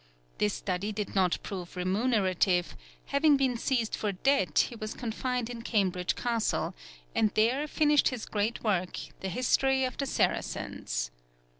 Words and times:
This 0.39 0.55
study 0.55 0.91
did 0.91 1.13
not 1.13 1.37
prove 1.43 1.75
remunerative; 1.75 2.75
having 3.05 3.37
been 3.37 3.55
seized 3.55 3.93
for 3.95 4.11
debt, 4.11 4.57
he 4.69 4.75
was 4.75 4.95
confined 4.95 5.47
in 5.47 5.61
Cambridge 5.61 6.15
Castle, 6.15 6.73
and 7.13 7.29
there 7.35 7.67
finished 7.67 8.07
his 8.07 8.25
great 8.25 8.63
work, 8.63 8.97
The 9.19 9.29
History 9.29 9.83
of 9.83 9.97
the 9.99 10.07
Saracens. 10.07 11.11